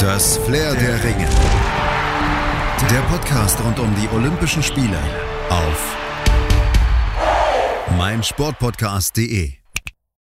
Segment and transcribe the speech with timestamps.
[0.00, 1.28] Das Flair der Ringe.
[2.90, 4.96] Der Podcast rund um die Olympischen Spiele
[5.50, 5.96] auf
[7.98, 9.50] meinsportpodcast.de.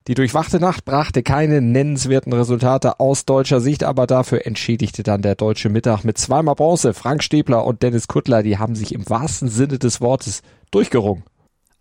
[0.07, 5.35] Die durchwachte Nacht brachte keine nennenswerten Resultate aus deutscher Sicht, aber dafür entschädigte dann der
[5.35, 6.95] deutsche Mittag mit zweimal Bronze.
[6.95, 10.41] Frank Stäbler und Dennis Kuttler, die haben sich im wahrsten Sinne des Wortes
[10.71, 11.23] durchgerungen.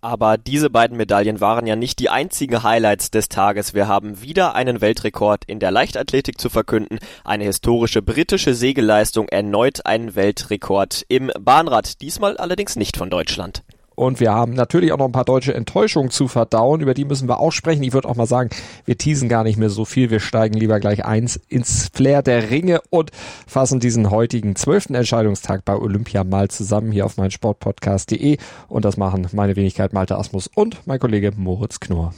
[0.06, 3.74] Aber diese beiden Medaillen waren ja nicht die einzigen Highlights des Tages.
[3.74, 9.84] Wir haben wieder einen Weltrekord in der Leichtathletik zu verkünden, eine historische britische Segelleistung, erneut
[9.84, 13.64] einen Weltrekord im Bahnrad, diesmal allerdings nicht von Deutschland.
[13.96, 16.80] Und wir haben natürlich auch noch ein paar deutsche Enttäuschungen zu verdauen.
[16.80, 17.82] Über die müssen wir auch sprechen.
[17.82, 18.50] Ich würde auch mal sagen,
[18.84, 20.10] wir teasen gar nicht mehr so viel.
[20.10, 23.10] Wir steigen lieber gleich eins ins Flair der Ringe und
[23.46, 28.36] fassen diesen heutigen zwölften Entscheidungstag bei Olympia mal zusammen hier auf meinsportpodcast.de.
[28.68, 32.12] Und das machen meine Wenigkeit Malte Asmus und mein Kollege Moritz Knorr.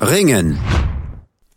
[0.00, 0.58] Ringen.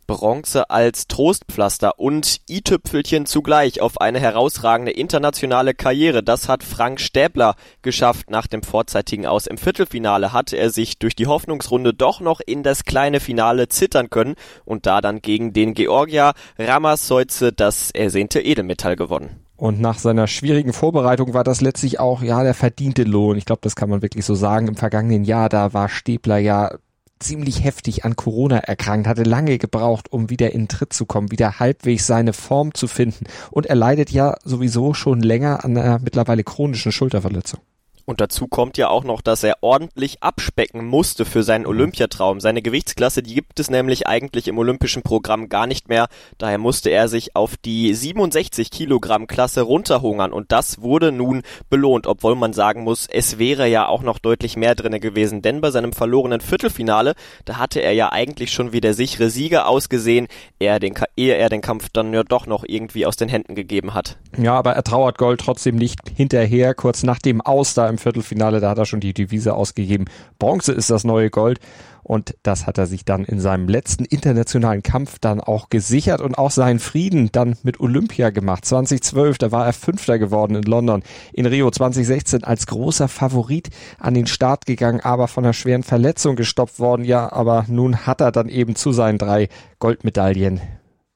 [0.07, 6.23] Bronze als Trostpflaster und i-Tüpfelchen zugleich auf eine herausragende internationale Karriere.
[6.23, 8.31] Das hat Frank Stäbler geschafft.
[8.31, 12.63] Nach dem vorzeitigen Aus im Viertelfinale hatte er sich durch die Hoffnungsrunde doch noch in
[12.63, 14.35] das kleine Finale zittern können
[14.66, 19.44] und da dann gegen den Georgier Ramassoize das ersehnte Edelmetall gewonnen.
[19.58, 23.38] Und nach seiner schwierigen Vorbereitung war das letztlich auch ja der verdiente Lohn.
[23.38, 24.67] Ich glaube, das kann man wirklich so sagen.
[24.67, 26.78] Im vergangenen Jahr, da war Stäbler ja
[27.19, 31.59] ziemlich heftig an Corona erkrankt, hatte lange gebraucht, um wieder in Tritt zu kommen, wieder
[31.59, 33.25] halbwegs seine Form zu finden.
[33.51, 37.59] Und er leidet ja sowieso schon länger an einer mittlerweile chronischen Schulterverletzung.
[38.08, 41.72] Und dazu kommt ja auch noch, dass er ordentlich abspecken musste für seinen mhm.
[41.72, 42.39] Olympiatraum.
[42.39, 46.08] Seine Gewichtsklasse, die gibt es nämlich eigentlich im olympischen Programm gar nicht mehr.
[46.38, 50.31] Daher musste er sich auf die 67 Kilogramm Klasse runterhungern.
[50.31, 54.55] Und das wurde nun belohnt, obwohl man sagen muss, es wäre ja auch noch deutlich
[54.55, 55.41] mehr drinne gewesen.
[55.41, 57.13] Denn bei seinem verlorenen Viertelfinale,
[57.44, 60.28] da hatte er ja eigentlich schon wie der sichere Sieger ausgesehen,
[60.59, 63.94] er den, ehe er den Kampf dann ja doch noch irgendwie aus den Händen gegeben
[63.94, 64.17] hat.
[64.38, 66.73] Ja, aber er trauert Gold trotzdem nicht hinterher.
[66.73, 70.06] Kurz nach dem Aus da im im Viertelfinale, da hat er schon die Devise ausgegeben,
[70.40, 71.59] Bronze ist das neue Gold.
[72.03, 76.38] Und das hat er sich dann in seinem letzten internationalen Kampf dann auch gesichert und
[76.38, 78.63] auch seinen Frieden dann mit Olympia gemacht.
[78.63, 81.03] 2012, da war er Fünfter geworden in London.
[81.34, 86.38] In Rio 2016 als großer Favorit an den Start gegangen, aber von einer schweren Verletzung
[86.38, 87.03] gestoppt worden.
[87.03, 89.50] Ja, aber nun hat er dann eben zu seinen drei
[89.80, 90.62] Goldmedaillen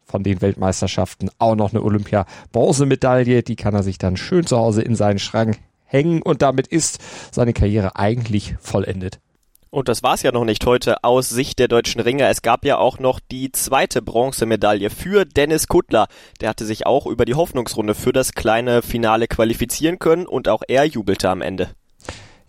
[0.03, 3.43] von den Weltmeisterschaften auch noch eine Olympia-Bronzemedaille.
[3.43, 5.57] Die kann er sich dann schön zu Hause in seinen Schrank
[5.91, 6.99] hängen und damit ist
[7.31, 9.19] seine Karriere eigentlich vollendet.
[9.69, 12.27] Und das war's ja noch nicht heute aus Sicht der deutschen Ringer.
[12.27, 16.07] Es gab ja auch noch die zweite Bronzemedaille für Dennis Kuttler.
[16.41, 20.61] Der hatte sich auch über die Hoffnungsrunde für das kleine Finale qualifizieren können und auch
[20.67, 21.69] er jubelte am Ende.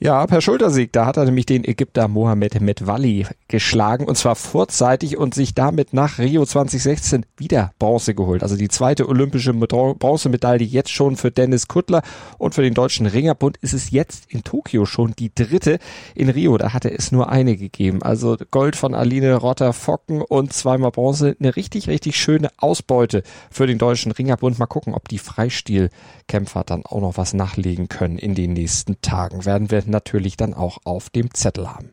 [0.04, 5.16] Ja, per Schultersieg, da hat er nämlich den Ägypter Mohamed Medwali geschlagen und zwar vorzeitig
[5.16, 8.42] und sich damit nach Rio 2016 wieder Bronze geholt.
[8.42, 12.02] Also die zweite olympische Bronzemedaille jetzt schon für Dennis Kuttler
[12.36, 15.78] und für den deutschen Ringerbund ist es jetzt in Tokio schon die dritte.
[16.16, 18.02] In Rio, da hatte es nur eine gegeben.
[18.02, 21.36] Also Gold von Aline Rotter-Focken und zweimal Bronze.
[21.38, 24.58] Eine richtig, richtig schöne Ausbeute für den deutschen Ringerbund.
[24.58, 29.44] Mal gucken, ob die Freistilkämpfer dann auch noch was nachlegen können in den nächsten Tagen.
[29.44, 31.92] Werden wir natürlich dann auch auf dem Zettel haben.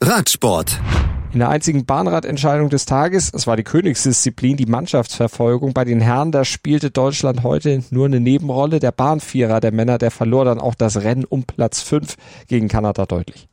[0.00, 0.78] Radsport.
[1.32, 5.74] In der einzigen Bahnradentscheidung des Tages, es war die Königsdisziplin, die Mannschaftsverfolgung.
[5.74, 8.80] Bei den Herren, da spielte Deutschland heute nur eine Nebenrolle.
[8.80, 12.16] Der Bahnvierer der Männer, der verlor dann auch das Rennen um Platz 5
[12.46, 13.48] gegen Kanada deutlich.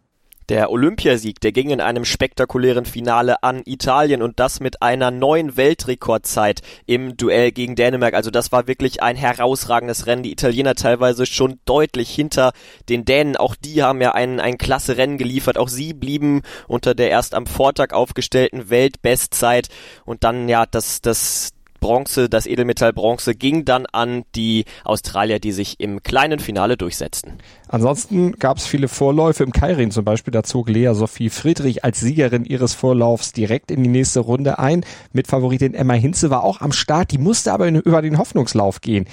[0.49, 5.57] Der Olympiasieg, der ging in einem spektakulären Finale an Italien und das mit einer neuen
[5.57, 8.13] Weltrekordzeit im Duell gegen Dänemark.
[8.13, 10.21] Also das war wirklich ein herausragendes Rennen.
[10.21, 12.53] Die Italiener teilweise schon deutlich hinter
[12.89, 13.37] den Dänen.
[13.37, 15.57] Auch die haben ja ein, ein klasse Rennen geliefert.
[15.57, 19.69] Auch sie blieben unter der erst am Vortag aufgestellten Weltbestzeit.
[20.05, 21.54] Und dann ja das, das
[21.85, 27.33] Bronze, das Edelmetall Bronze ging dann an die Australier, die sich im kleinen Finale durchsetzten.
[27.67, 30.31] Ansonsten gab es viele Vorläufe im Kairin zum Beispiel.
[30.31, 34.83] Da zog Lea Sophie Friedrich als Siegerin ihres Vorlaufs direkt in die nächste Runde ein.
[35.13, 37.11] Mit Favoritin Emma Hinze war auch am Start.
[37.11, 39.05] Die musste aber über den Hoffnungslauf gehen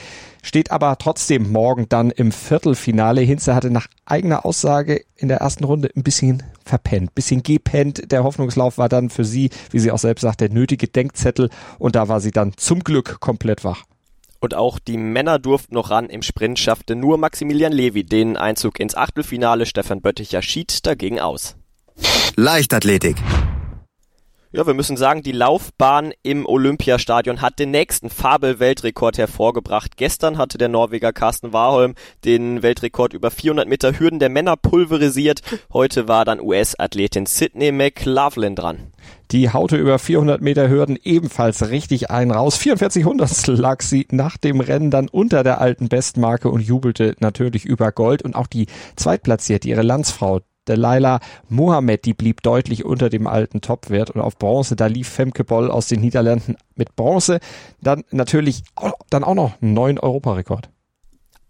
[0.43, 3.21] steht aber trotzdem morgen dann im Viertelfinale.
[3.21, 8.11] Hinze hatte nach eigener Aussage in der ersten Runde ein bisschen verpennt, bisschen gepennt.
[8.11, 11.97] Der Hoffnungslauf war dann für sie, wie sie auch selbst sagt, der nötige Denkzettel und
[11.97, 13.85] da war sie dann zum Glück komplett wach.
[14.41, 16.09] Und auch die Männer durften noch ran.
[16.09, 19.67] Im Sprint schaffte nur Maximilian Levi den Einzug ins Achtelfinale.
[19.67, 21.55] Stefan Bötticher schied dagegen aus.
[22.35, 23.17] Leichtathletik.
[24.55, 29.97] Ja, wir müssen sagen, die Laufbahn im Olympiastadion hat den nächsten Fabel-Weltrekord hervorgebracht.
[29.97, 31.95] Gestern hatte der Norweger Carsten Warholm
[32.27, 35.41] den Weltrekord über 400 Meter Hürden der Männer pulverisiert.
[35.73, 38.93] Heute war dann US-Athletin Sydney McLaughlin dran.
[39.31, 42.59] Die haute über 400 Meter Hürden ebenfalls richtig ein raus.
[42.59, 47.65] 44 Hundertstel lag sie nach dem Rennen dann unter der alten Bestmarke und jubelte natürlich
[47.65, 48.23] über Gold.
[48.23, 48.67] Und auch die
[48.97, 54.77] Zweitplatzierte, ihre Landsfrau Delilah Mohamed, die blieb deutlich unter dem alten Topwert und auf Bronze,
[54.77, 57.41] da lief Femke Boll aus den Niederlanden mit Bronze.
[57.81, 58.63] Dann natürlich
[59.11, 60.72] dann auch noch ein neuen Europarekord.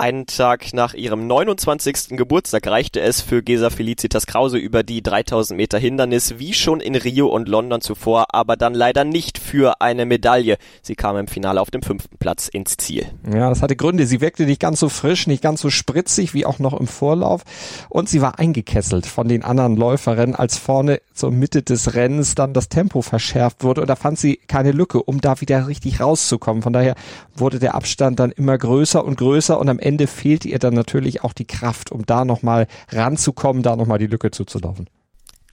[0.02, 2.16] Einen Tag nach ihrem 29.
[2.16, 6.96] Geburtstag reichte es für Gesa Felicitas Krause über die 3000 Meter Hindernis, wie schon in
[6.96, 10.58] Rio und London zuvor, aber dann leider nicht für eine Medaille.
[10.82, 13.06] Sie kam im Finale auf dem fünften Platz ins Ziel.
[13.32, 14.04] Ja, das hatte Gründe.
[14.08, 17.42] Sie wirkte nicht ganz so frisch, nicht ganz so spritzig wie auch noch im Vorlauf
[17.88, 22.54] und sie war eingekesselt von den anderen Läuferinnen, als vorne zur Mitte des Rennens dann
[22.54, 26.64] das Tempo verschärft wurde und da fand sie keine Lücke, um da wieder richtig rauszukommen.
[26.64, 26.96] Von daher
[27.36, 30.72] wurde der Abstand dann immer größer und größer und am Ende Ende fehlt ihr dann
[30.72, 34.88] natürlich auch die Kraft, um da nochmal ranzukommen, da nochmal die Lücke zuzulaufen.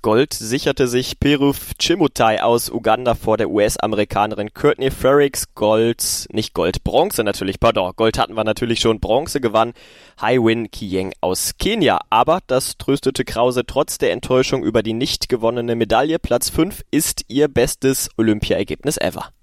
[0.02, 5.54] Gold sicherte sich Peruf Chimutai aus Uganda vor der US-Amerikanerin Courtney Frericks.
[5.56, 7.92] Gold, nicht Gold, Bronze natürlich, pardon.
[7.98, 9.74] Gold hatten wir natürlich schon, Bronze gewann
[10.22, 12.00] Haiwin Kiyeng aus Kenia.
[12.10, 16.18] Aber das tröstete Krause trotz der Enttäuschung über die nicht gewonnene Medaille.
[16.18, 19.34] Platz 5 ist ihr bestes Olympiaergebnis ever.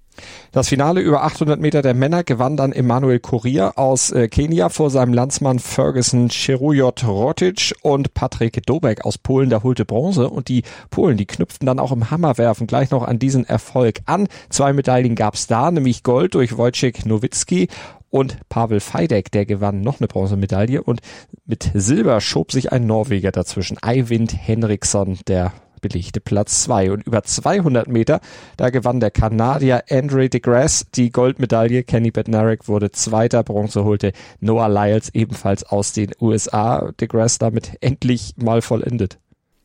[0.51, 4.89] Das Finale über 800 Meter der Männer gewann dann Emanuel Kurier aus äh, Kenia vor
[4.89, 10.63] seinem Landsmann Ferguson Cherujot Rotic und Patrick Dobek aus Polen, der holte Bronze und die
[10.89, 14.27] Polen, die knüpften dann auch im Hammerwerfen gleich noch an diesen Erfolg an.
[14.49, 17.67] Zwei Medaillen gab's da, nämlich Gold durch Wojciech Nowitzki
[18.09, 21.01] und Pavel Feidek, der gewann noch eine Bronzemedaille und
[21.45, 27.23] mit Silber schob sich ein Norweger dazwischen, Eivind Henriksson, der belegte Platz zwei Und über
[27.23, 28.19] 200 Meter,
[28.57, 31.83] da gewann der Kanadier Andre DeGrasse die Goldmedaille.
[31.83, 36.91] Kenny Bednarik wurde Zweiter, Bronze holte Noah Lyles ebenfalls aus den USA.
[36.99, 39.19] DeGrasse damit endlich mal vollendet.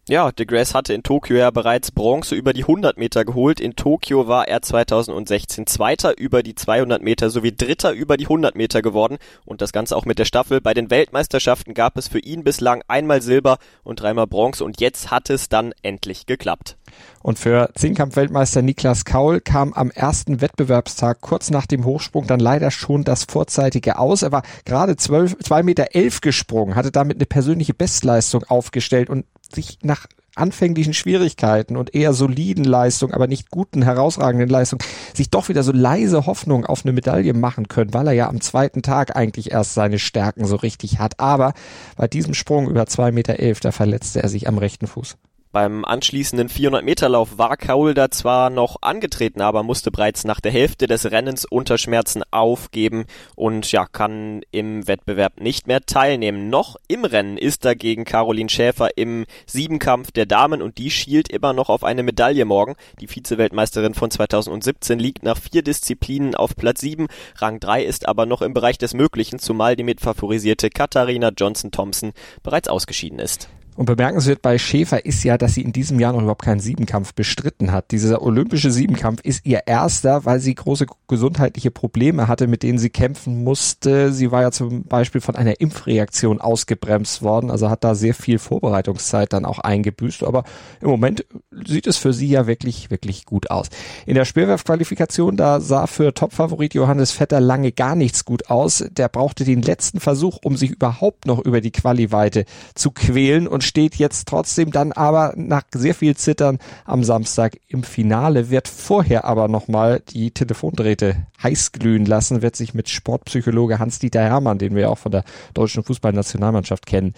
[0.08, 3.60] Ja, DeGrasse hatte in Tokio ja bereits Bronze über die 100 Meter geholt.
[3.60, 8.56] In Tokio war er 2016 Zweiter über die 200 Meter sowie Dritter über die 100
[8.56, 9.19] Meter geworden.
[9.44, 10.60] Und das Ganze auch mit der Staffel.
[10.60, 14.64] Bei den Weltmeisterschaften gab es für ihn bislang einmal Silber und dreimal Bronze.
[14.64, 16.76] Und jetzt hat es dann endlich geklappt.
[17.22, 22.72] Und für Zehnkampf-Weltmeister Niklas Kaul kam am ersten Wettbewerbstag kurz nach dem Hochsprung dann leider
[22.72, 24.22] schon das vorzeitige aus.
[24.22, 29.78] Er war gerade zwei Meter elf gesprungen, hatte damit eine persönliche Bestleistung aufgestellt und sich
[29.82, 34.82] nach anfänglichen Schwierigkeiten und eher soliden Leistungen, aber nicht guten, herausragenden Leistungen,
[35.14, 38.40] sich doch wieder so leise Hoffnung auf eine Medaille machen können, weil er ja am
[38.40, 41.20] zweiten Tag eigentlich erst seine Stärken so richtig hat.
[41.20, 41.52] Aber
[41.96, 45.16] bei diesem Sprung über zwei Meter, elf, da verletzte er sich am rechten Fuß.
[45.52, 50.87] Beim anschließenden 400-Meter-Lauf war Kaul da zwar noch angetreten, aber musste bereits nach der Hälfte
[50.87, 53.04] des Rennens unter Schmerzen aufgeben
[53.37, 56.49] und ja, kann im Wettbewerb nicht mehr teilnehmen.
[56.49, 61.52] Noch im Rennen ist dagegen Caroline Schäfer im Siebenkampf der Damen und die schielt immer
[61.52, 62.75] noch auf eine Medaille morgen.
[63.02, 67.08] Die Vize-Weltmeisterin von 2017 liegt nach vier Disziplinen auf Platz 7.
[67.37, 72.69] Rang 3 ist aber noch im Bereich des Möglichen, zumal die mitfavorisierte Katharina Johnson-Thompson bereits
[72.69, 73.50] ausgeschieden ist.
[73.75, 77.15] Und bemerkenswert bei Schäfer ist ja, dass sie in diesem Jahr noch überhaupt keinen Siebenkampf
[77.15, 77.91] bestritten hat.
[77.91, 82.91] Dieser olympische Siebenkampf ist ihr erster, weil sie große gesundheitliche Probleme hatte, mit denen sie
[82.91, 84.13] kämpfen musste.
[84.13, 88.39] Sie war ja zum Beispiel von einer Impfreaktion ausgebremst worden, also hat da sehr viel
[88.39, 90.25] Vorbereitungszeit dann auch eingebüßt.
[90.25, 90.45] Aber
[90.83, 91.25] im Moment
[91.67, 93.69] sieht es für sie ja wirklich, wirklich gut aus.
[94.05, 98.85] In der Speerwerfqualifikation, da sah für Topfavorit Johannes Vetter lange gar nichts gut aus.
[98.91, 103.62] Der brauchte den letzten Versuch, um sich überhaupt noch über die Qualiweite zu quälen und
[103.62, 109.25] steht jetzt trotzdem dann aber nach sehr viel Zittern am Samstag im Finale, wird vorher
[109.25, 114.90] aber nochmal die Telefondrähte heiß glühen lassen, wird sich mit Sportpsychologe Hans-Dieter Hermann, den wir
[114.90, 117.14] auch von der deutschen Fußballnationalmannschaft kennen,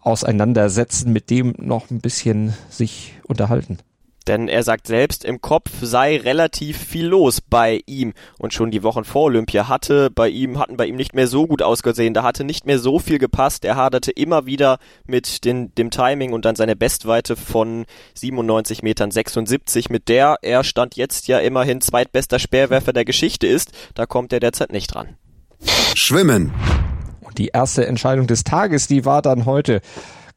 [0.00, 3.78] auseinandersetzen, mit dem noch ein bisschen sich unterhalten.
[4.26, 8.12] Denn er sagt selbst, im Kopf sei relativ viel los bei ihm.
[8.38, 11.46] Und schon die Wochen vor Olympia hatte bei ihm, hatten bei ihm nicht mehr so
[11.46, 12.12] gut ausgesehen.
[12.12, 13.64] Da hatte nicht mehr so viel gepasst.
[13.64, 19.10] Er haderte immer wieder mit den, dem Timing und dann seine Bestweite von 97 Metern
[19.10, 23.72] 76, mit der er stand jetzt ja immerhin zweitbester Speerwerfer der Geschichte ist.
[23.94, 25.16] Da kommt er derzeit nicht dran.
[25.94, 26.52] Schwimmen.
[27.20, 29.80] Und die erste Entscheidung des Tages, die war dann heute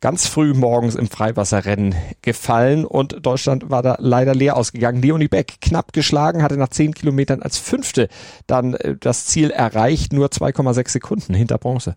[0.02, 5.02] ganz früh morgens im Freiwasserrennen gefallen und Deutschland war da leider leer ausgegangen.
[5.02, 8.08] Leonie Beck knapp geschlagen, hatte nach zehn Kilometern als Fünfte
[8.48, 11.96] dann äh, das Ziel erreicht, nur 2,6 Sekunden hinter Bronze.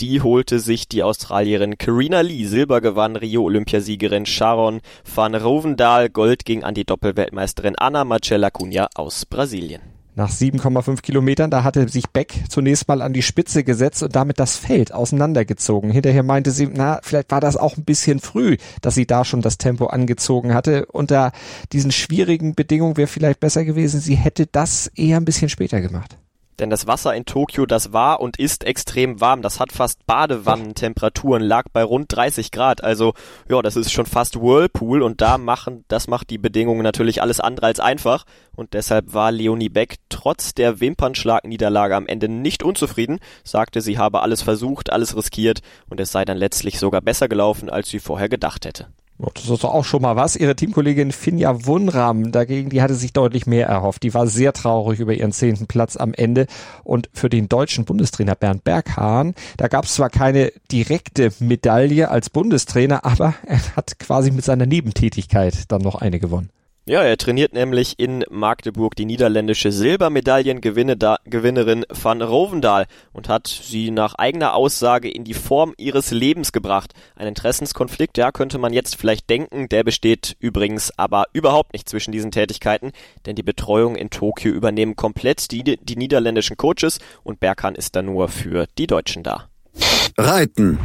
[0.00, 2.44] Die holte sich die Australierin Karina Lee.
[2.44, 4.80] Silber gewann Rio-Olympiasiegerin Sharon
[5.14, 6.08] van Rovendahl.
[6.08, 9.91] Gold ging an die Doppelweltmeisterin Anna Marcella Cunha aus Brasilien.
[10.14, 14.38] Nach 7,5 Kilometern, da hatte sich Beck zunächst mal an die Spitze gesetzt und damit
[14.38, 15.90] das Feld auseinandergezogen.
[15.90, 19.40] Hinterher meinte sie, na, vielleicht war das auch ein bisschen früh, dass sie da schon
[19.40, 20.84] das Tempo angezogen hatte.
[20.86, 21.32] Unter
[21.72, 26.18] diesen schwierigen Bedingungen wäre vielleicht besser gewesen, sie hätte das eher ein bisschen später gemacht.
[26.62, 29.42] Denn das Wasser in Tokio, das war und ist extrem warm.
[29.42, 32.84] Das hat fast Badewannentemperaturen, lag bei rund 30 Grad.
[32.84, 33.14] Also,
[33.50, 37.40] ja, das ist schon fast Whirlpool und da machen, das macht die Bedingungen natürlich alles
[37.40, 38.26] andere als einfach.
[38.54, 44.22] Und deshalb war Leonie Beck trotz der Wimpernschlagniederlage am Ende nicht unzufrieden, sagte, sie habe
[44.22, 48.28] alles versucht, alles riskiert und es sei dann letztlich sogar besser gelaufen, als sie vorher
[48.28, 48.86] gedacht hätte.
[49.34, 50.36] Das ist auch schon mal was.
[50.36, 54.02] Ihre Teamkollegin Finja Wunram dagegen, die hatte sich deutlich mehr erhofft.
[54.02, 56.46] Die war sehr traurig über ihren zehnten Platz am Ende.
[56.82, 62.30] Und für den deutschen Bundestrainer Bernd Berghahn, da gab es zwar keine direkte Medaille als
[62.30, 66.50] Bundestrainer, aber er hat quasi mit seiner Nebentätigkeit dann noch eine gewonnen.
[66.84, 74.16] Ja, er trainiert nämlich in Magdeburg die niederländische Silbermedaillengewinnerin van Rovendahl und hat sie nach
[74.16, 76.92] eigener Aussage in die Form ihres Lebens gebracht.
[77.14, 82.10] Ein Interessenskonflikt, ja, könnte man jetzt vielleicht denken, der besteht übrigens aber überhaupt nicht zwischen
[82.10, 82.90] diesen Tätigkeiten,
[83.26, 88.02] denn die Betreuung in Tokio übernehmen komplett die, die niederländischen Coaches und Berghahn ist da
[88.02, 89.48] nur für die Deutschen da.
[90.18, 90.80] Reiten.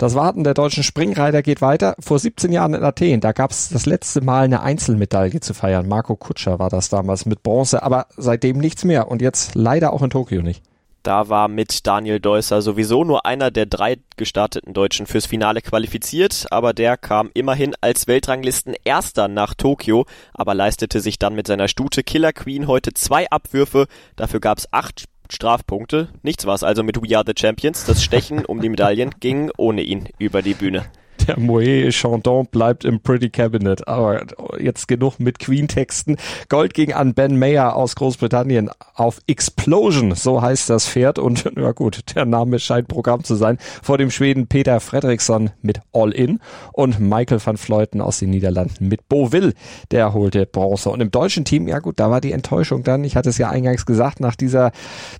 [0.00, 1.94] Das Warten der deutschen Springreiter geht weiter.
[2.00, 5.88] Vor 17 Jahren in Athen, da gab es das letzte Mal eine Einzelmedaille zu feiern.
[5.88, 10.00] Marco Kutscher war das damals mit Bronze, aber seitdem nichts mehr und jetzt leider auch
[10.00, 10.62] in Tokio nicht.
[11.02, 16.46] Da war mit Daniel Deusser sowieso nur einer der drei gestarteten Deutschen fürs Finale qualifiziert,
[16.50, 21.68] aber der kam immerhin als Weltranglisten Erster nach Tokio, aber leistete sich dann mit seiner
[21.68, 23.86] Stute Killer Queen heute zwei Abwürfe.
[24.16, 26.08] Dafür gab es acht Strafpunkte.
[26.22, 27.84] Nichts war es also mit We Are the Champions.
[27.86, 30.86] Das Stechen um die Medaillen ging ohne ihn über die Bühne
[31.30, 33.86] der Moët Chandon bleibt im Pretty Cabinet.
[33.88, 34.24] Aber
[34.58, 36.16] jetzt genug mit Queen-Texten.
[36.48, 41.18] Gold ging an Ben Mayer aus Großbritannien auf Explosion, so heißt das Pferd.
[41.18, 43.58] Und ja gut, der Name scheint Programm zu sein.
[43.82, 46.40] Vor dem Schweden Peter Fredriksson mit All In
[46.72, 49.52] und Michael van Fleuten aus den Niederlanden mit Beauville,
[49.90, 50.90] der holte Bronze.
[50.90, 53.50] Und im deutschen Team, ja gut, da war die Enttäuschung dann, ich hatte es ja
[53.50, 54.72] eingangs gesagt, nach dieser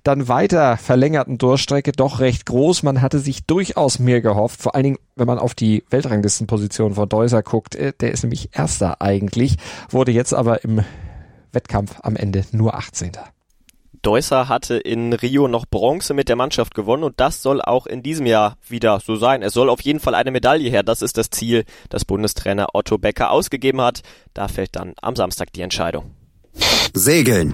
[0.03, 2.83] dann weiter verlängerten Durchstrecke doch recht groß.
[2.83, 7.07] Man hatte sich durchaus mehr gehofft, vor allen Dingen, wenn man auf die Weltranglistenposition von
[7.07, 9.57] Deuser guckt, äh, der ist nämlich Erster eigentlich,
[9.89, 10.83] wurde jetzt aber im
[11.51, 13.11] Wettkampf am Ende nur 18.
[14.01, 18.01] Deusser hatte in Rio noch Bronze mit der Mannschaft gewonnen und das soll auch in
[18.01, 19.43] diesem Jahr wieder so sein.
[19.43, 20.81] Es soll auf jeden Fall eine Medaille her.
[20.81, 24.01] Das ist das Ziel, das Bundestrainer Otto Becker ausgegeben hat.
[24.33, 26.15] Da fällt dann am Samstag die Entscheidung.
[26.95, 27.53] Segeln.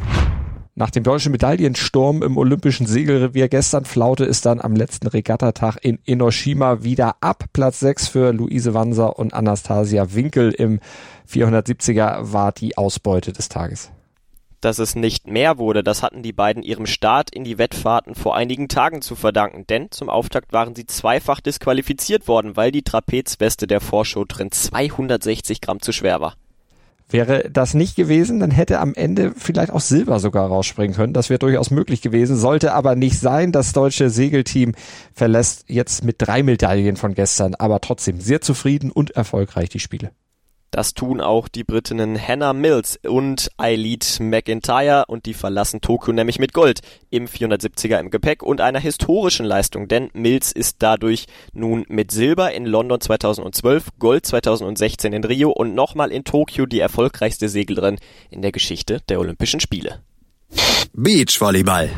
[0.80, 5.98] Nach dem deutschen Medaillensturm im Olympischen Segelrevier gestern flaute es dann am letzten Regattatag in
[6.06, 7.46] Enoshima wieder ab.
[7.52, 10.80] Platz 6 für Luise Wanser und Anastasia Winkel im
[11.28, 13.92] 470er war die Ausbeute des Tages.
[14.62, 18.36] Dass es nicht mehr wurde, das hatten die beiden ihrem Start in die Wettfahrten vor
[18.36, 23.66] einigen Tagen zu verdanken, denn zum Auftakt waren sie zweifach disqualifiziert worden, weil die Trapezweste
[23.66, 26.36] der Vorschau drin 260 Gramm zu schwer war.
[27.10, 31.14] Wäre das nicht gewesen, dann hätte am Ende vielleicht auch Silber sogar rausspringen können.
[31.14, 33.54] Das wäre durchaus möglich gewesen, sollte aber nicht sein.
[33.54, 34.74] Das deutsche Segelteam
[35.14, 40.12] verlässt jetzt mit drei Medaillen von gestern, aber trotzdem sehr zufrieden und erfolgreich die Spiele.
[40.72, 46.40] Das tun auch die Britinnen Hannah Mills und Eileen McIntyre und die verlassen Tokio nämlich
[46.40, 51.86] mit Gold im 470er im Gepäck und einer historischen Leistung, denn Mills ist dadurch nun
[51.88, 57.48] mit Silber in London 2012, Gold 2016 in Rio und nochmal in Tokio die erfolgreichste
[57.48, 57.98] Seglerin
[58.30, 60.02] in der Geschichte der Olympischen Spiele.
[60.94, 61.90] Beachvolleyball.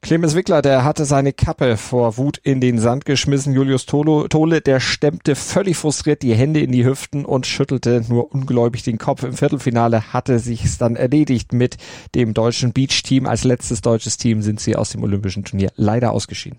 [0.00, 3.52] Clemens Wickler, der hatte seine Kappe vor Wut in den Sand geschmissen.
[3.52, 8.32] Julius Tolo, Tole, der stemmte völlig frustriert die Hände in die Hüften und schüttelte nur
[8.32, 9.24] ungläubig den Kopf.
[9.24, 11.76] Im Viertelfinale hatte sich's dann erledigt mit
[12.14, 13.26] dem deutschen Beach-Team.
[13.26, 16.58] Als letztes deutsches Team sind sie aus dem Olympischen Turnier leider ausgeschieden.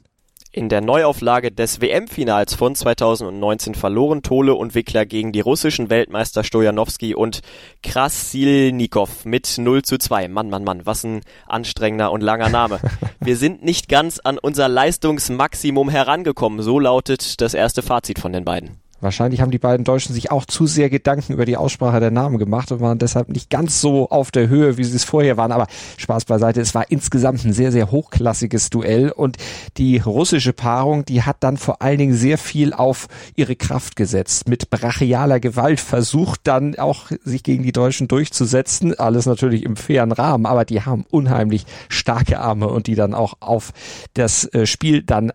[0.52, 6.44] In der Neuauflage des WM-Finals von 2019 verloren Tole und Wickler gegen die russischen Weltmeister
[6.44, 7.42] Stojanowski und
[7.84, 10.28] Krasilnikov mit 0 zu 2.
[10.28, 12.80] Mann, Mann, Mann, was ein anstrengender und langer Name.
[13.20, 18.44] Wir sind nicht ganz an unser Leistungsmaximum herangekommen, so lautet das erste Fazit von den
[18.44, 18.89] beiden.
[19.02, 22.38] Wahrscheinlich haben die beiden Deutschen sich auch zu sehr Gedanken über die Aussprache der Namen
[22.38, 25.52] gemacht und waren deshalb nicht ganz so auf der Höhe, wie sie es vorher waren.
[25.52, 29.38] Aber Spaß beiseite, es war insgesamt ein sehr, sehr hochklassiges Duell und
[29.78, 34.50] die russische Paarung, die hat dann vor allen Dingen sehr viel auf ihre Kraft gesetzt.
[34.50, 38.98] Mit brachialer Gewalt versucht dann auch sich gegen die Deutschen durchzusetzen.
[38.98, 43.36] Alles natürlich im fairen Rahmen, aber die haben unheimlich starke Arme und die dann auch
[43.40, 43.72] auf
[44.14, 45.32] das äh, Spiel dann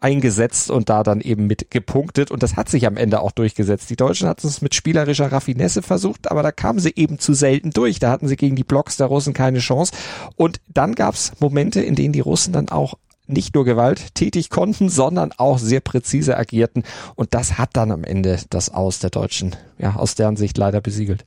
[0.00, 3.88] eingesetzt und da dann eben mit gepunktet und das hat sich am Ende auch durchgesetzt.
[3.88, 7.70] Die Deutschen hatten es mit spielerischer Raffinesse versucht, aber da kamen sie eben zu selten
[7.70, 7.98] durch.
[7.98, 9.92] Da hatten sie gegen die Blocks der Russen keine Chance
[10.36, 12.94] und dann gab es Momente, in denen die Russen dann auch
[13.26, 16.84] nicht nur gewalttätig konnten, sondern auch sehr präzise agierten
[17.14, 20.80] und das hat dann am Ende das Aus der Deutschen, ja, aus deren Sicht leider
[20.80, 21.24] besiegelt.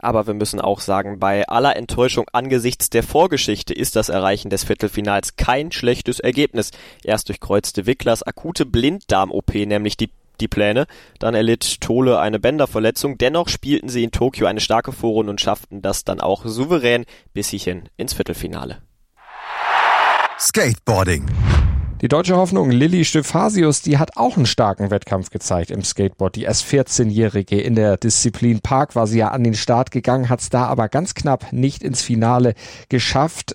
[0.00, 4.64] Aber wir müssen auch sagen, bei aller Enttäuschung angesichts der Vorgeschichte ist das Erreichen des
[4.64, 6.70] Viertelfinals kein schlechtes Ergebnis.
[7.04, 10.86] Erst durchkreuzte Wicklers akute Blinddarm-OP, nämlich die die Pläne.
[11.18, 13.18] Dann erlitt Tole eine Bänderverletzung.
[13.18, 17.48] Dennoch spielten sie in Tokio eine starke Vorrunde und schafften das dann auch souverän bis
[17.48, 18.82] hierhin ins Viertelfinale.
[20.38, 21.26] Skateboarding.
[22.00, 26.34] Die deutsche Hoffnung Lilly Stephasius, die hat auch einen starken Wettkampf gezeigt im Skateboard.
[26.34, 30.40] Die erst 14-Jährige in der Disziplin Park war sie ja an den Start gegangen, hat
[30.40, 32.54] es da aber ganz knapp nicht ins Finale
[32.88, 33.54] geschafft.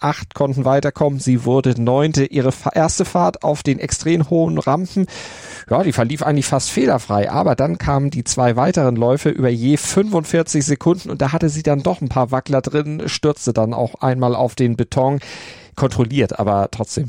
[0.00, 1.20] Acht konnten weiterkommen.
[1.20, 2.24] Sie wurde neunte.
[2.24, 5.06] Ihre erste Fahrt auf den extrem hohen Rampen,
[5.68, 7.30] ja, die verlief eigentlich fast fehlerfrei.
[7.30, 11.62] Aber dann kamen die zwei weiteren Läufe über je 45 Sekunden und da hatte sie
[11.62, 15.20] dann doch ein paar Wackler drin, stürzte dann auch einmal auf den Beton.
[15.76, 17.08] Kontrolliert, aber trotzdem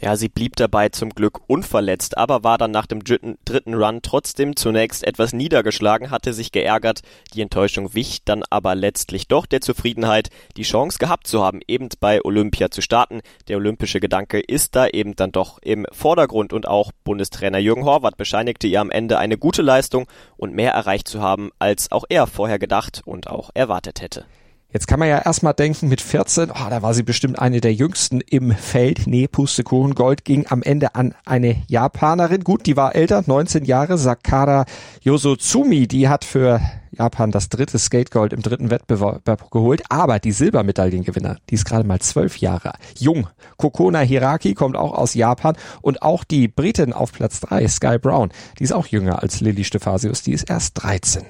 [0.00, 4.56] ja, sie blieb dabei zum Glück unverletzt, aber war dann nach dem dritten, Run trotzdem
[4.56, 7.02] zunächst etwas niedergeschlagen, hatte sich geärgert.
[7.34, 11.90] Die Enttäuschung wich dann aber letztlich doch der Zufriedenheit, die Chance gehabt zu haben, eben
[12.00, 13.20] bei Olympia zu starten.
[13.48, 18.16] Der olympische Gedanke ist da eben dann doch im Vordergrund und auch Bundestrainer Jürgen Horvath
[18.16, 20.06] bescheinigte ihr am Ende eine gute Leistung
[20.38, 24.24] und mehr erreicht zu haben, als auch er vorher gedacht und auch erwartet hätte.
[24.72, 27.74] Jetzt kann man ja erstmal denken, mit 14, oh, da war sie bestimmt eine der
[27.74, 29.06] jüngsten im Feld.
[29.06, 32.44] Nee, Pustekuchen Gold ging am Ende an eine Japanerin.
[32.44, 34.66] Gut, die war älter, 19 Jahre, Sakara
[35.02, 36.60] Yosozumi, die hat für
[36.92, 42.00] Japan das dritte Skategold im dritten Wettbewerb geholt, aber die Silbermedaillengewinner, die ist gerade mal
[42.00, 43.28] zwölf Jahre jung.
[43.56, 48.30] Kokona Hiraki kommt auch aus Japan und auch die Britin auf Platz drei, Sky Brown,
[48.58, 51.24] die ist auch jünger als Lilly Stephasius, die ist erst 13.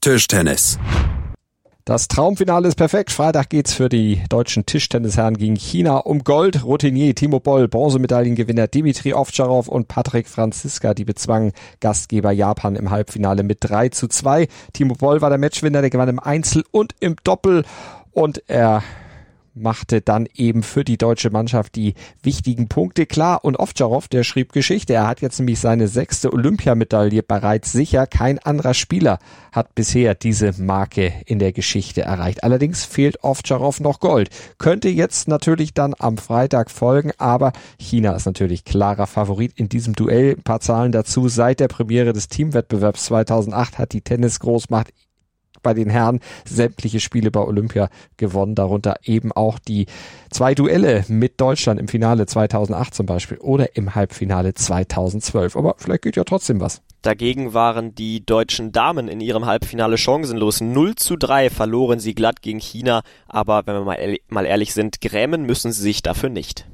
[0.00, 0.78] Tischtennis.
[1.84, 3.10] Das Traumfinale ist perfekt.
[3.10, 6.64] Freitag geht's für die deutschen Tischtennisherren gegen China um Gold.
[6.64, 13.42] Routinier Timo Boll, Bronzemedaillengewinner Dimitri Ovtcharov und Patrick Franziska, die bezwangen Gastgeber Japan im Halbfinale
[13.42, 14.46] mit 3 zu 2.
[14.72, 17.64] Timo Boll war der Matchwinner, der gewann im Einzel und im Doppel
[18.12, 18.84] und er
[19.54, 23.44] machte dann eben für die deutsche Mannschaft die wichtigen Punkte klar.
[23.44, 24.94] Und Ovtcharov, der schrieb Geschichte.
[24.94, 28.06] Er hat jetzt nämlich seine sechste Olympiamedaille bereits sicher.
[28.06, 29.18] Kein anderer Spieler
[29.52, 32.44] hat bisher diese Marke in der Geschichte erreicht.
[32.44, 34.30] Allerdings fehlt Ovtcharov noch Gold.
[34.58, 39.94] Könnte jetzt natürlich dann am Freitag folgen, aber China ist natürlich klarer Favorit in diesem
[39.94, 40.36] Duell.
[40.36, 41.28] Ein paar Zahlen dazu.
[41.28, 44.92] Seit der Premiere des Teamwettbewerbs 2008 hat die Tennisgroßmacht
[45.62, 49.86] bei den Herren sämtliche Spiele bei Olympia gewonnen, darunter eben auch die
[50.30, 55.56] zwei Duelle mit Deutschland im Finale 2008 zum Beispiel oder im Halbfinale 2012.
[55.56, 56.82] Aber vielleicht geht ja trotzdem was.
[57.02, 60.60] Dagegen waren die deutschen Damen in ihrem Halbfinale chancenlos.
[60.60, 65.44] 0 zu 3 verloren sie glatt gegen China, aber wenn wir mal ehrlich sind, grämen
[65.44, 66.66] müssen sie sich dafür nicht.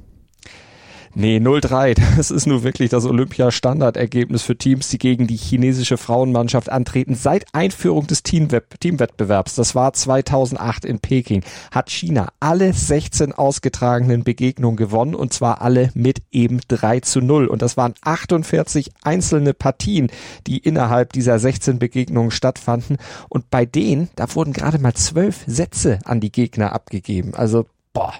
[1.15, 6.71] Nee, 0-3, das ist nur wirklich das Olympia-Standardergebnis für Teams, die gegen die chinesische Frauenmannschaft
[6.71, 7.15] antreten.
[7.15, 14.77] Seit Einführung des Teamwettbewerbs, das war 2008 in Peking, hat China alle 16 ausgetragenen Begegnungen
[14.77, 17.47] gewonnen und zwar alle mit eben 3 zu 0.
[17.47, 20.09] Und das waren 48 einzelne Partien,
[20.47, 22.99] die innerhalb dieser 16 Begegnungen stattfanden.
[23.29, 27.35] Und bei denen, da wurden gerade mal zwölf Sätze an die Gegner abgegeben.
[27.35, 28.15] Also, boah,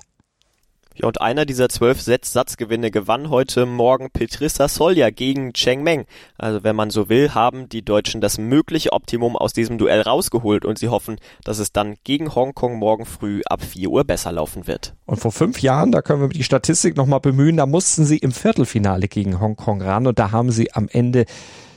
[0.99, 6.07] ja, und einer dieser zwölf Satzgewinne gewann heute Morgen Petrissa Solja gegen Cheng Meng.
[6.37, 10.65] Also wenn man so will, haben die Deutschen das mögliche Optimum aus diesem Duell rausgeholt
[10.65, 14.67] und sie hoffen, dass es dann gegen Hongkong morgen früh ab 4 Uhr besser laufen
[14.67, 14.95] wird.
[15.07, 18.33] Und vor fünf Jahren, da können wir die Statistik nochmal bemühen, da mussten sie im
[18.33, 21.27] Viertelfinale gegen Hongkong ran und da haben sie am Ende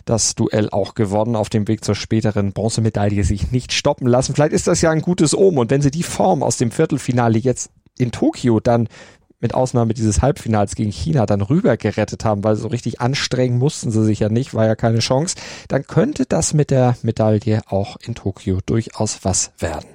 [0.06, 4.34] das Duell auch gewonnen, auf dem Weg zur späteren Bronzemedaille sich nicht stoppen lassen.
[4.34, 7.38] Vielleicht ist das ja ein gutes Omen und wenn sie die Form aus dem Viertelfinale
[7.38, 8.88] jetzt in Tokio dann
[9.42, 13.92] mit Ausnahme dieses Halbfinals gegen China dann rüber gerettet haben, weil so richtig anstrengen mussten
[13.92, 15.36] sie sich ja nicht, war ja keine Chance,
[15.68, 19.88] dann könnte das mit der Medaille auch in Tokio durchaus was werden.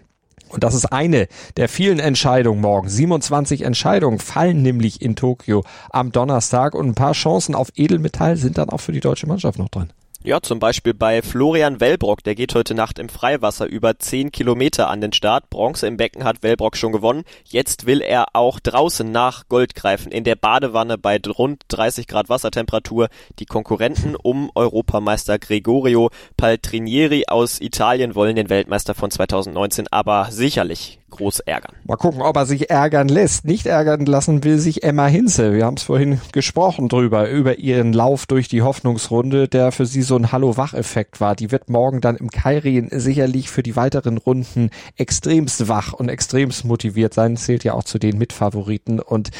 [0.48, 2.88] Und das ist eine der vielen Entscheidungen morgen.
[2.88, 8.58] 27 Entscheidungen fallen nämlich in Tokio am Donnerstag und ein paar Chancen auf Edelmetall sind
[8.58, 9.92] dann auch für die deutsche Mannschaft noch drin.
[10.22, 14.88] Ja, zum Beispiel bei Florian Wellbrock, der geht heute Nacht im Freiwasser über 10 Kilometer
[14.88, 15.50] an den Start.
[15.50, 17.22] Bronze im Becken hat Wellbrock schon gewonnen.
[17.44, 22.28] Jetzt will er auch draußen nach Gold greifen, in der Badewanne bei rund 30 Grad
[22.28, 23.08] Wassertemperatur.
[23.38, 30.98] Die Konkurrenten um Europameister Gregorio Paltrinieri aus Italien wollen den Weltmeister von 2019 aber sicherlich
[31.16, 31.74] groß ärgern.
[31.84, 33.44] Mal gucken, ob er sich ärgern lässt.
[33.44, 35.52] Nicht ärgern lassen will sich Emma Hinze.
[35.52, 40.02] Wir haben es vorhin gesprochen drüber, über ihren Lauf durch die Hoffnungsrunde, der für sie
[40.02, 41.34] so ein Hallo-Wach-Effekt war.
[41.36, 46.64] Die wird morgen dann im Kairien sicherlich für die weiteren Runden extremst wach und extremst
[46.64, 47.36] motiviert sein.
[47.36, 49.30] Zählt ja auch zu den Mitfavoriten und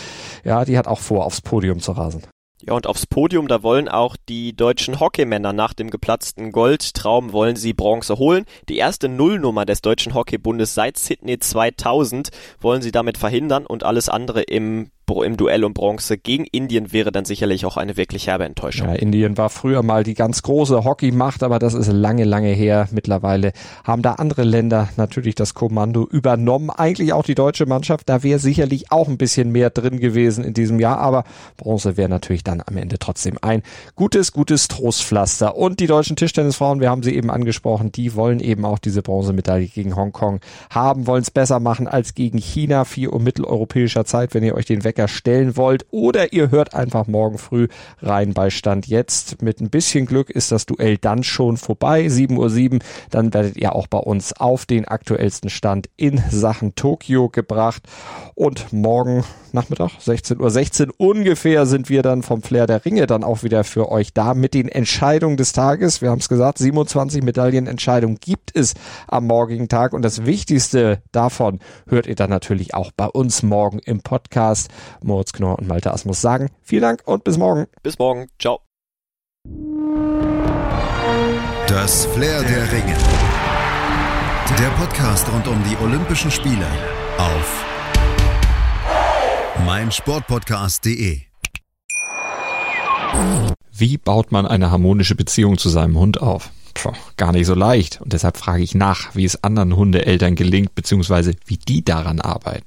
[0.44, 2.22] ja, die hat auch vor, aufs Podium zu rasen.
[2.62, 7.54] Ja, und aufs Podium, da wollen auch die deutschen Hockeymänner nach dem geplatzten Goldtraum wollen
[7.54, 8.46] sie Bronze holen.
[8.70, 14.08] Die erste Nullnummer des deutschen Hockeybundes seit Sydney 2000 wollen sie damit verhindern und alles
[14.08, 18.44] andere im im Duell um Bronze gegen Indien wäre dann sicherlich auch eine wirklich herbe
[18.44, 18.88] Enttäuschung.
[18.88, 22.88] Ja, Indien war früher mal die ganz große Hockeymacht, aber das ist lange, lange her.
[22.90, 23.52] Mittlerweile
[23.84, 26.70] haben da andere Länder natürlich das Kommando übernommen.
[26.70, 28.08] Eigentlich auch die deutsche Mannschaft.
[28.08, 31.22] Da wäre sicherlich auch ein bisschen mehr drin gewesen in diesem Jahr, aber
[31.56, 33.62] Bronze wäre natürlich dann am Ende trotzdem ein
[33.94, 35.56] gutes, gutes Trostpflaster.
[35.56, 39.68] Und die deutschen Tischtennisfrauen, wir haben sie eben angesprochen, die wollen eben auch diese Bronzemedaille
[39.68, 40.40] gegen Hongkong
[40.70, 42.84] haben, wollen es besser machen als gegen China.
[42.84, 46.74] 4 Uhr mitteleuropäischer Zeit, wenn ihr euch den weg Wecker stellen wollt oder ihr hört
[46.74, 47.68] einfach morgen früh
[48.00, 49.42] rein bei Stand jetzt.
[49.42, 52.78] Mit ein bisschen Glück ist das Duell dann schon vorbei, 7.07 Uhr.
[53.10, 57.82] Dann werdet ihr auch bei uns auf den aktuellsten Stand in Sachen Tokio gebracht.
[58.34, 63.24] Und morgen Nachmittag, 16.16 Uhr 16 ungefähr, sind wir dann vom Flair der Ringe dann
[63.24, 66.02] auch wieder für euch da mit den Entscheidungen des Tages.
[66.02, 68.74] Wir haben es gesagt, 27 Medaillenentscheidungen gibt es
[69.08, 73.78] am morgigen Tag und das Wichtigste davon hört ihr dann natürlich auch bei uns morgen
[73.78, 74.68] im Podcast.
[75.02, 77.66] Moritz Knorr und Malte Asmus sagen vielen Dank und bis morgen.
[77.82, 78.26] Bis morgen.
[78.38, 78.60] Ciao.
[81.68, 82.96] Das Flair der Ringe.
[84.58, 86.66] Der Podcast rund um die Olympischen Spiele
[87.18, 87.64] auf
[89.64, 91.20] meinsportpodcast.de.
[93.72, 96.50] Wie baut man eine harmonische Beziehung zu seinem Hund auf?
[96.74, 98.00] Puh, gar nicht so leicht.
[98.00, 102.66] Und deshalb frage ich nach, wie es anderen Hundeeltern gelingt, beziehungsweise wie die daran arbeiten.